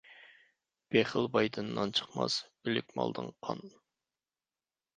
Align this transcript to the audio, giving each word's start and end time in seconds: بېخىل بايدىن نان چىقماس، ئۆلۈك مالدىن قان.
بېخىل 0.95 1.29
بايدىن 1.35 1.69
نان 1.75 1.93
چىقماس، 1.99 2.39
ئۆلۈك 2.65 2.91
مالدىن 3.01 3.31
قان. 3.47 3.65